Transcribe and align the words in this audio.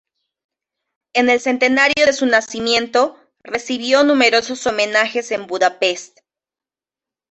En 1.13 1.29
el 1.29 1.39
centenario 1.39 2.07
de 2.07 2.13
su 2.13 2.25
nacimiento, 2.25 3.19
recibió 3.43 4.03
numerosos 4.03 4.65
homenajes 4.65 5.29
en 5.31 5.45
Budapest. 5.45 6.21